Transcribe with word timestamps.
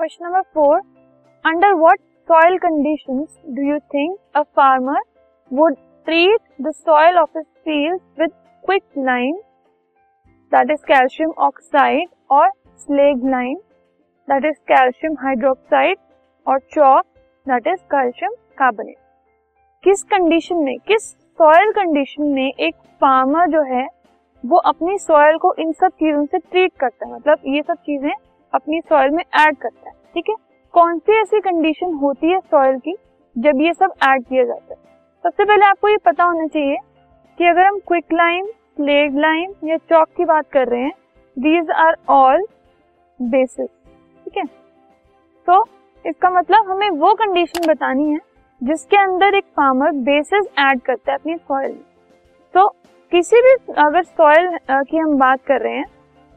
Question 0.00 0.24
number 0.24 0.40
four 0.54 0.78
under 1.44 1.72
what 1.72 1.98
soil 2.28 2.56
conditions 2.58 3.36
do 3.48 3.62
you 3.62 3.78
think 3.94 4.16
a 4.36 4.40
farmer 4.56 5.00
would 5.50 5.74
treat 6.06 6.40
the 6.62 6.70
soil 6.70 7.18
of 7.18 7.38
his 7.38 7.44
field 7.44 8.00
with 8.20 8.30
quick 8.64 8.82
lime 8.98 9.36
that 10.52 10.70
is 10.70 10.82
calcium 10.84 11.30
oxide 11.38 12.08
और 12.30 12.50
slaked 12.76 13.24
lime 13.30 13.56
that 14.28 14.44
is 14.44 14.58
calcium 14.68 15.16
hydroxide 15.22 15.96
और 16.46 16.58
chalk 16.58 17.04
that 17.46 17.66
is 17.66 17.80
calcium 17.90 18.34
carbonate 18.58 18.96
किस 19.84 20.02
condition 20.02 20.56
में, 20.56 20.78
किस 20.78 21.10
soil 21.38 21.72
condition 21.72 22.22
में 22.22 22.52
एक 22.52 22.74
farmer 23.00 23.50
जो 23.50 23.62
है, 23.62 23.86
वो 24.44 24.56
अपनी 24.56 24.98
सॉयल 24.98 25.38
को 25.38 25.54
इन 25.58 25.72
सब 25.72 25.88
चीज़ों 25.88 26.24
से 26.26 26.38
ट्रीट 26.38 26.72
करता 26.80 27.06
है? 27.06 27.14
मतलब 27.14 27.38
ये 27.46 27.62
सब 27.62 27.74
चीज़ें 27.74 28.12
अपनी 28.54 28.80
सॉइल 28.80 29.10
में 29.10 29.22
ऐड 29.22 29.56
करता 29.56 29.88
है, 29.88 29.94
ठीक 30.14 30.28
है? 30.28 30.34
कौन 30.74 30.98
सी 30.98 31.20
ऐसी 31.20 31.40
कंडीशन 31.40 31.92
होती 31.94 32.30
है 32.32 32.38
सॉइल 32.40 32.78
की 32.78 32.96
जब 33.36 33.60
ये 33.60 33.72
सब 33.72 33.94
ऐड 34.02 34.24
किया 34.24 34.44
जाता 34.44 34.74
है? 34.74 34.78
सबसे 35.24 35.44
पहले 35.44 35.64
आपको 35.66 35.88
ये 35.88 35.96
पता 36.04 36.24
होना 36.24 36.46
चाहिए 36.46 36.76
कि 37.38 37.46
अगर 37.46 37.66
हम 37.66 37.78
क्विक 37.78 38.12
लाइम 38.12 38.46
स्लेग 38.46 39.18
लाइम 39.18 39.52
या 39.64 39.76
चौक 39.76 40.08
की 40.16 40.24
बात 40.24 40.48
कर 40.52 40.68
रहे 40.68 40.82
हैं 40.82 40.92
दीज 41.36 41.70
आर 41.70 41.96
ऑल 42.08 42.46
बेसिस 43.20 43.68
ठीक 44.24 44.36
है? 44.36 44.44
तो 44.44 45.64
इसका 46.04 46.30
मतलब 46.30 46.70
हमें 46.70 46.88
वो 46.90 47.12
कंडीशन 47.14 47.66
बतानी 47.66 48.10
है 48.12 48.18
जिसके 48.62 48.96
अंदर 48.96 49.34
एक 49.34 49.44
फार्मर 49.56 49.90
बेसिस 50.04 50.46
ऐड 50.58 50.80
करता 50.80 51.12
है 51.12 51.18
अपनी 51.18 51.36
सॉइल 51.36 51.72
में। 51.72 51.82
तो 52.54 52.68
किसी 53.12 53.40
भी 53.42 53.54
अगर 53.78 54.02
सॉइल 54.02 54.58
की 54.70 54.96
हम 54.96 55.16
बात 55.18 55.40
कर 55.46 55.60
रहे 55.60 55.76
हैं 55.76 55.86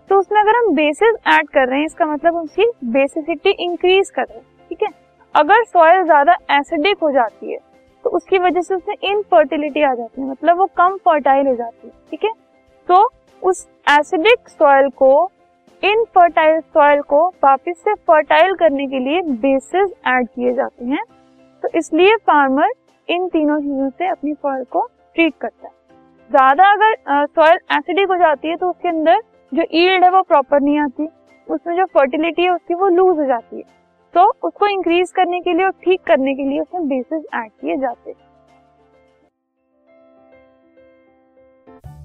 तो 0.09 0.19
उसमें 0.19 0.39
अगर 0.41 0.57
हम 0.57 0.73
बेसिस 0.75 1.15
ऐड 1.29 1.49
कर 1.49 1.67
रहे 1.67 1.79
हैं, 1.79 1.85
इसका 1.85 2.05
मतलब 2.05 2.35
उसकी 2.35 2.65
बेसिसिटी 2.91 3.51
इंक्रीज 3.59 4.09
कर 4.09 4.23
रहे 4.23 4.37
हैं, 4.37 4.45
ठीक 4.71 4.83
है? 4.83 4.89
अगर 5.35 5.63
सॉइल 5.65 6.03
ज़्यादा 6.03 6.35
एसिडिक 6.51 6.97
हो 7.03 7.11
जाती 7.11 7.51
है 7.51 7.59
तो 8.05 8.09
उसकी 8.11 8.37
वजह 8.39 8.61
से 8.61 8.75
उसमें 8.75 8.95
इनफर्टिलिटी 9.03 9.81
आ 9.81 9.93
जाती 9.93 10.21
है 10.21 10.27
मतलब 10.27 10.57
वो 10.57 10.65
कम 10.77 10.95
फर्टाइल 11.05 11.47
हो 11.47 11.55
जाती 11.55 11.87
है, 11.87 11.93
ठीक 12.11 12.23
है? 12.23 12.31
तो 12.89 13.09
उस 13.41 13.67
एसिडिक 13.89 14.49
सॉइल 14.49 14.89
को 14.97 15.29
इनफर्टाइल 15.83 16.59
सॉइल 16.61 17.01
को 17.03 17.27
वापस 17.43 17.81
से 17.83 17.93
फर्टाइल 18.07 18.53
करने 18.55 18.87
के 18.87 18.99
लिए 18.99 19.21
बेसिस 19.41 19.91
ऐड 20.07 20.27
किए 20.27 20.53
जाते 20.53 20.85
हैं 20.85 21.03
तो 21.63 21.69
इसलिए 21.77 22.15
फार्मर 22.27 22.71
इन 23.07 23.27
तीनों 23.29 23.59
चीज़ों 23.59 23.89
से 23.89 24.07
अपनी 24.07 24.33
सॉइल 24.33 24.63
को 24.65 24.87
ट्रीट 25.15 25.33
करता 25.41 25.67
है। 25.67 25.73
ज़्यादा 26.29 26.71
अगर 26.71 27.25
सॉइल 27.25 27.59
एसिडिक 27.73 28.09
हो 28.09 28.17
जाती 28.17 28.47
है 28.47 28.55
तो 28.55 28.69
उसके 28.69 28.87
अंदर 28.87 29.21
जो 29.51 29.63
ईल्ड 29.71 30.03
है 30.03 30.09
वो 30.11 30.21
प्रॉपर 30.21 30.61
नहीं 30.61 30.79
आती, 30.79 31.07
उसमें 31.47 31.75
जो 31.77 31.85
फर्टिलिटी 31.85 32.43
है 32.43 32.49
उसकी 32.49 32.73
वो 32.73 32.87
लूज 32.87 33.17
हो 33.19 33.25
जाती 33.25 33.57
है। 33.57 33.63
तो 34.13 34.23
उसको 34.43 34.67
इंक्रीज 34.67 35.11
करने 35.11 35.39
के 35.39 35.53
लिए 35.53 35.65
और 35.65 35.71
ठीक 35.71 36.01
करने 36.07 36.33
के 36.33 36.43
लिए 36.43 36.59
उसमें 36.59 36.87
बेसिस 36.87 37.23
ऐड 37.35 37.49
किए 37.51 37.77
जाते 37.77 38.09
हैं। 38.09 38.25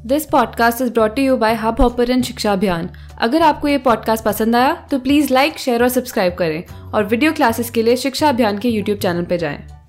This 0.07 0.27
podcast 0.27 0.83
is 0.83 0.93
brought 0.93 1.19
you 1.19 1.37
by 1.37 1.55
Hub 1.55 1.81
Hopper 1.81 2.21
शिक्षा 2.23 2.53
अभियान 2.53 2.89
अगर 3.21 3.43
आपको 3.43 3.69
ये 3.69 3.79
पॉडकास्ट 3.79 4.25
पसंद 4.25 4.57
आया 4.57 4.75
तो 4.91 4.99
प्लीज़ 4.99 5.33
लाइक 5.35 5.59
शेयर 5.59 5.83
और 5.83 5.89
सब्सक्राइब 5.89 6.35
करें 6.35 6.91
और 6.95 7.05
वीडियो 7.05 7.33
क्लासेस 7.33 7.71
के 7.71 7.83
लिए 7.83 7.97
शिक्षा 7.97 8.29
अभियान 8.29 8.59
के 8.59 8.69
यूट्यूब 8.69 8.99
चैनल 8.99 9.25
पर 9.25 9.37
जाएँ। 9.37 9.82